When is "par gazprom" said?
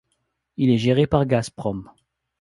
1.05-1.91